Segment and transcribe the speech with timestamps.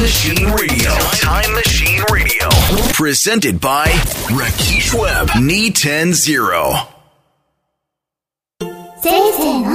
[0.00, 0.92] Machine Radio.
[1.16, 2.48] Time Machine Radio.
[2.92, 3.86] Presented by
[4.30, 5.28] Rakesh Webb.
[5.40, 6.86] Knee 10 0.
[9.02, 9.70] せいせいの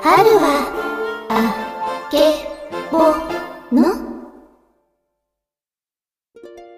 [0.00, 2.18] 春はあけ
[2.92, 2.98] ぼ
[3.74, 3.94] の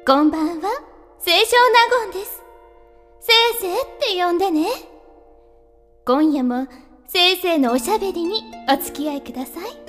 [0.07, 0.71] こんばんは
[1.23, 2.43] 清少納言です
[3.21, 3.85] せいせいっ
[4.17, 4.69] て呼んでね
[6.07, 6.67] 今夜も
[7.07, 8.43] せいせいのおしゃべりに
[8.73, 9.88] お付き合いください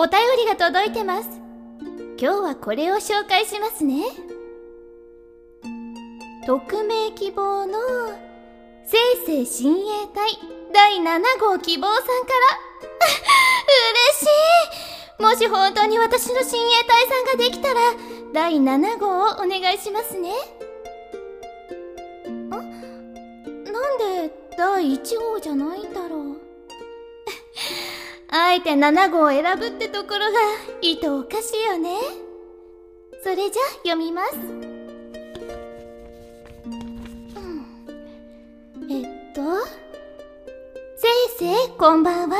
[0.00, 1.28] お便りが届いてます。
[1.80, 4.04] 今日はこれを紹介しますね。
[6.46, 7.80] 匿名希望の
[8.86, 10.30] せいせい親衛隊
[10.72, 12.60] 第7号希望さんから。
[13.98, 14.28] 嬉し
[15.18, 15.22] い。
[15.22, 17.80] もし本当に私の親衛隊さんができたら
[18.32, 20.30] 第7号をお願いしますね。
[22.52, 26.47] あなんで第1号じゃないんだろう。
[28.40, 30.26] あえて7号を選ぶってところが
[30.80, 31.90] いとおかしいよね
[33.22, 33.46] それじゃ
[33.84, 34.68] 読みます
[38.90, 39.04] えっ
[39.34, 39.42] と、
[40.96, 42.38] せいせいこんばんは。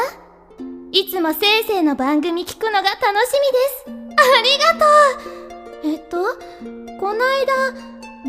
[0.92, 3.34] いつもせいせいの番組聞くのが楽し
[3.86, 4.08] みです。
[4.16, 4.86] ありが
[5.82, 6.16] とうえっと、
[6.98, 7.52] こないだ、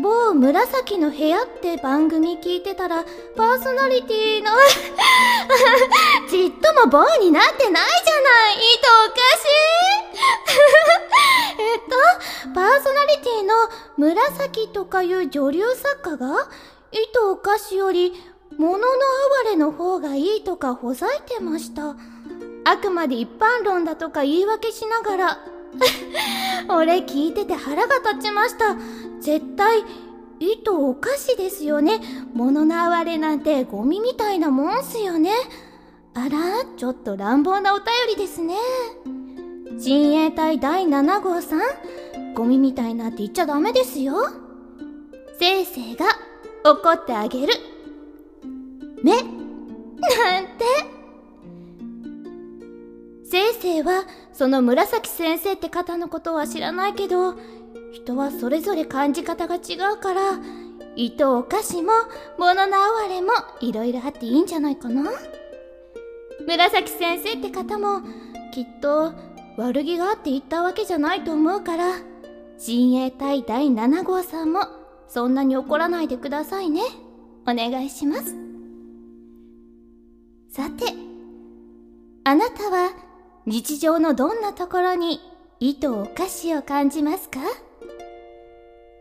[0.00, 3.04] 某紫の部屋って番組聞いてたら、
[3.36, 4.50] パーソナリティの
[6.30, 10.20] ちっとも某になってないじゃないいとおかしい
[11.62, 13.54] えっと、パーソナリティの
[13.98, 16.48] 紫とかいう女流作家が、
[16.92, 18.14] いとおかしより、
[18.56, 18.86] 物の
[19.44, 21.94] 哀れの方がいいとかほざいてました。
[22.64, 25.59] あくまで一般論だとか言い訳しながら。
[26.68, 28.76] 俺聞いてて腹が立ちました。
[29.20, 29.80] 絶対、
[30.40, 32.00] いとおかしですよね。
[32.32, 35.32] 物の哀れなんてゴミみたいなもんすよね。
[36.14, 38.54] あら、ちょっと乱暴なお便りですね。
[39.78, 41.60] 親衛隊第7号さん、
[42.34, 44.14] ゴミみたいなんて言っちゃダメですよ。
[45.38, 46.06] せいせいが
[46.64, 47.52] 怒ってあげる。
[49.02, 49.22] ね。
[49.22, 50.89] なんて。
[53.60, 57.34] せいせいは、その紫先生って方のことは知らないけど、
[57.92, 60.38] 人はそれぞれ感じ方が違うから、
[60.96, 61.92] 糸お菓子も、
[62.38, 65.10] 物の哀れも、いろいろあっていいんじゃないかな
[66.46, 68.00] 紫先生って方も、
[68.52, 69.12] きっと、
[69.56, 71.96] 悪気があって言ったわけじゃないと思うから、
[72.58, 74.60] 親衛隊第7号さんも、
[75.06, 76.82] そんなに怒らないでくださいね。
[77.46, 78.34] お願いします。
[80.48, 80.84] さて、
[82.24, 83.09] あなたは
[83.46, 85.20] 日常のどんなところに
[85.60, 87.40] 糸お菓子を感じますか？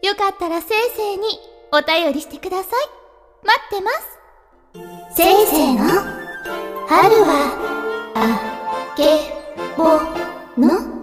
[0.02, 1.24] よかったらせいせいに
[1.72, 2.74] お便りしてください。
[3.46, 5.16] 待ってます。
[5.16, 5.84] せいせいの
[6.88, 9.04] 春はあけ
[9.78, 10.00] ぼ
[10.62, 11.00] の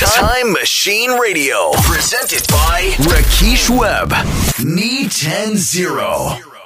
[0.00, 1.70] Time Machine Radio.
[1.82, 4.12] Presented by Rakesh Webb.
[4.64, 6.59] Me 10 0.